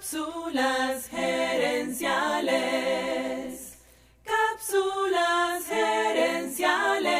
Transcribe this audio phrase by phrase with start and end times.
[0.00, 2.54] Cápsulas gerenciales.
[4.24, 7.10] Cápsulas gerenciales.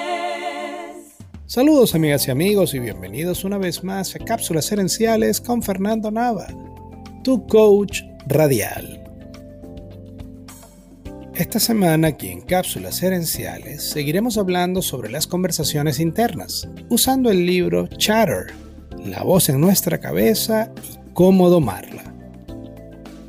[1.44, 6.46] Saludos amigas y amigos y bienvenidos una vez más a Cápsulas gerenciales con Fernando Nava,
[7.22, 9.04] tu coach radial.
[11.34, 17.88] Esta semana aquí en Cápsulas gerenciales seguiremos hablando sobre las conversaciones internas, usando el libro
[17.88, 18.46] Chatter,
[19.04, 22.09] la voz en nuestra cabeza y cómo domarla.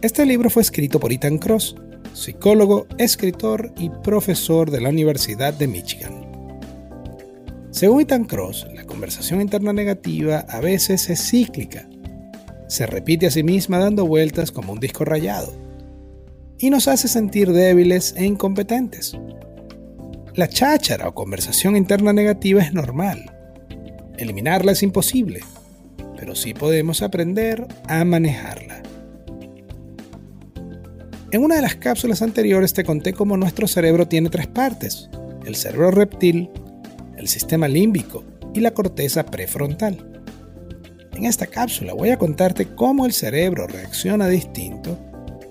[0.01, 1.75] Este libro fue escrito por Ethan Cross,
[2.13, 6.25] psicólogo, escritor y profesor de la Universidad de Michigan.
[7.69, 11.87] Según Ethan Cross, la conversación interna negativa a veces es cíclica.
[12.67, 15.53] Se repite a sí misma dando vueltas como un disco rayado
[16.57, 19.15] y nos hace sentir débiles e incompetentes.
[20.33, 23.31] La cháchara o conversación interna negativa es normal.
[24.17, 25.41] Eliminarla es imposible,
[26.17, 28.70] pero sí podemos aprender a manejarla.
[31.31, 35.09] En una de las cápsulas anteriores te conté cómo nuestro cerebro tiene tres partes,
[35.45, 36.49] el cerebro reptil,
[37.15, 40.21] el sistema límbico y la corteza prefrontal.
[41.13, 44.99] En esta cápsula voy a contarte cómo el cerebro reacciona distinto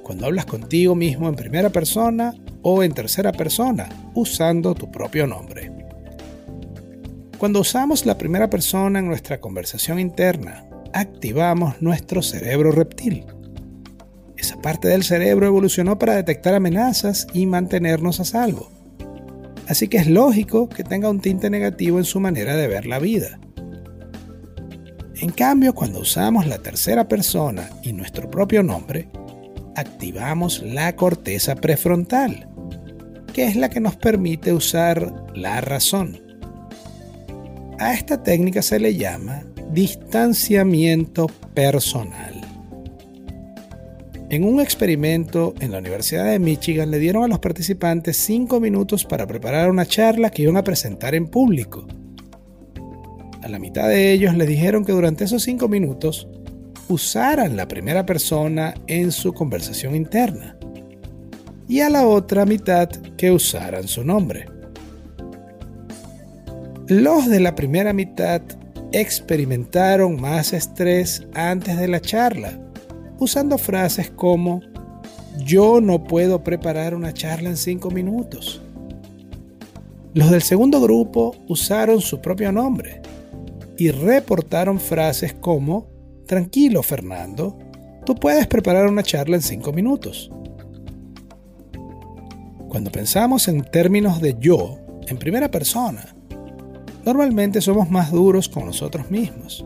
[0.03, 5.73] cuando hablas contigo mismo en primera persona o en tercera persona usando tu propio nombre.
[7.39, 13.25] Cuando usamos la primera persona en nuestra conversación interna, activamos nuestro cerebro reptil
[14.41, 18.71] esa parte del cerebro evolucionó para detectar amenazas y mantenernos a salvo.
[19.69, 22.99] Así que es lógico que tenga un tinte negativo en su manera de ver la
[22.99, 23.39] vida.
[25.21, 29.09] En cambio, cuando usamos la tercera persona y nuestro propio nombre,
[29.77, 32.49] activamos la corteza prefrontal,
[33.33, 36.19] que es la que nos permite usar la razón.
[37.79, 42.40] A esta técnica se le llama distanciamiento personal.
[44.31, 49.05] En un experimento en la Universidad de Michigan le dieron a los participantes 5 minutos
[49.05, 51.85] para preparar una charla que iban a presentar en público.
[53.43, 56.29] A la mitad de ellos les dijeron que durante esos 5 minutos
[56.89, 60.57] usaran la primera persona en su conversación interna
[61.67, 64.47] y a la otra mitad que usaran su nombre.
[66.87, 68.43] Los de la primera mitad
[68.93, 72.70] experimentaron más estrés antes de la charla
[73.21, 74.63] usando frases como
[75.45, 78.61] yo no puedo preparar una charla en cinco minutos.
[80.15, 83.01] Los del segundo grupo usaron su propio nombre
[83.79, 85.87] y reportaron frases como
[86.27, 87.57] tranquilo Fernando,
[88.05, 90.31] tú puedes preparar una charla en cinco minutos.
[92.69, 96.15] Cuando pensamos en términos de yo, en primera persona,
[97.05, 99.65] normalmente somos más duros con nosotros mismos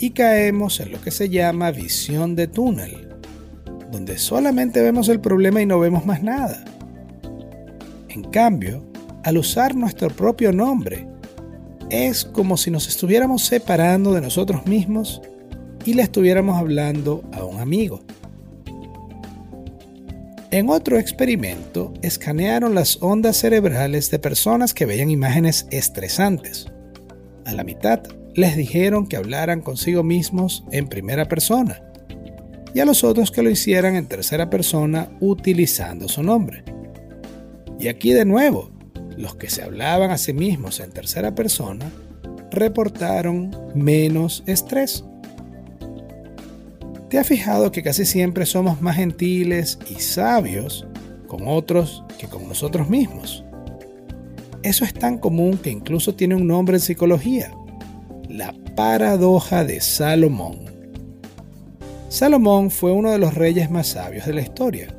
[0.00, 3.10] y caemos en lo que se llama visión de túnel,
[3.92, 6.64] donde solamente vemos el problema y no vemos más nada.
[8.08, 8.82] En cambio,
[9.22, 11.06] al usar nuestro propio nombre,
[11.90, 15.20] es como si nos estuviéramos separando de nosotros mismos
[15.84, 18.02] y le estuviéramos hablando a un amigo.
[20.50, 26.66] En otro experimento, escanearon las ondas cerebrales de personas que veían imágenes estresantes.
[27.44, 28.02] A la mitad
[28.34, 31.82] les dijeron que hablaran consigo mismos en primera persona
[32.74, 36.62] y a los otros que lo hicieran en tercera persona utilizando su nombre.
[37.78, 38.70] Y aquí de nuevo,
[39.16, 41.90] los que se hablaban a sí mismos en tercera persona
[42.50, 45.04] reportaron menos estrés.
[47.08, 50.86] ¿Te has fijado que casi siempre somos más gentiles y sabios
[51.26, 53.44] con otros que con nosotros mismos?
[54.62, 57.52] Eso es tan común que incluso tiene un nombre en psicología,
[58.40, 60.60] la paradoja de Salomón.
[62.08, 64.96] Salomón fue uno de los reyes más sabios de la historia,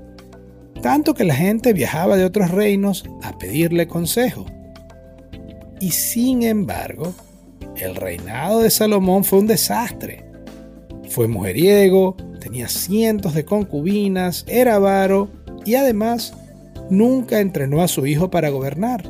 [0.83, 4.45] tanto que la gente viajaba de otros reinos a pedirle consejo.
[5.79, 7.15] Y sin embargo,
[7.77, 10.23] el reinado de Salomón fue un desastre.
[11.09, 15.29] Fue mujeriego, tenía cientos de concubinas, era avaro
[15.65, 16.35] y además
[16.91, 19.09] nunca entrenó a su hijo para gobernar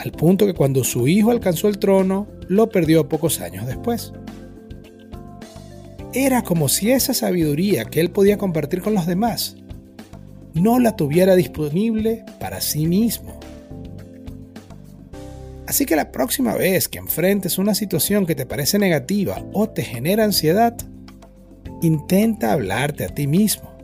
[0.00, 4.12] al punto que cuando su hijo alcanzó el trono, lo perdió pocos años después.
[6.12, 9.54] Era como si esa sabiduría que él podía compartir con los demás
[10.52, 13.38] no la tuviera disponible para sí mismo.
[15.68, 19.84] Así que la próxima vez que enfrentes una situación que te parece negativa o te
[19.84, 20.76] genera ansiedad,
[21.82, 23.78] intenta hablarte a ti mismo,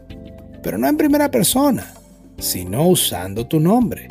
[0.60, 1.94] pero no en primera persona,
[2.36, 4.08] sino usando tu nombre.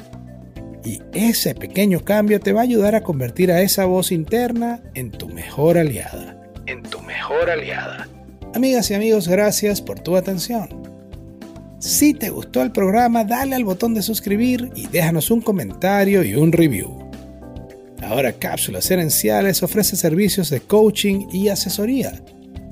[0.85, 5.09] Y ese pequeño cambio te va a ayudar a convertir a esa voz interna en
[5.09, 6.39] tu mejor aliada.
[6.67, 8.07] En tu mejor aliada.
[8.53, 10.69] Amigas y amigos, gracias por tu atención.
[11.79, 16.35] Si te gustó el programa, dale al botón de suscribir y déjanos un comentario y
[16.35, 17.09] un review.
[18.03, 22.21] Ahora Cápsulas Herenciales ofrece servicios de coaching y asesoría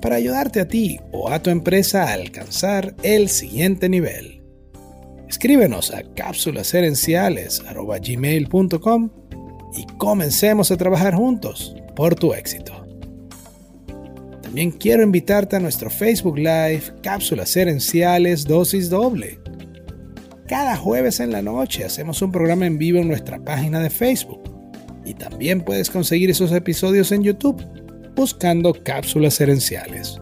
[0.02, 4.43] para ayudarte a ti o a tu empresa a alcanzar el siguiente nivel.
[5.34, 9.10] Escríbenos a cápsulasherenciales.gmail.com
[9.76, 12.86] y comencemos a trabajar juntos por tu éxito.
[14.44, 19.40] También quiero invitarte a nuestro Facebook Live Cápsulas Herenciales Dosis Doble.
[20.48, 24.44] Cada jueves en la noche hacemos un programa en vivo en nuestra página de Facebook
[25.04, 27.66] y también puedes conseguir esos episodios en YouTube
[28.16, 30.22] buscando cápsulas herenciales.